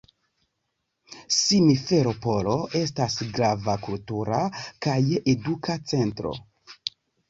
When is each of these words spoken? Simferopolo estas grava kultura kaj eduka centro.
Simferopolo 1.39 2.57
estas 2.81 3.21
grava 3.39 3.79
kultura 3.87 4.43
kaj 4.89 5.01
eduka 5.39 5.83
centro. 5.97 6.39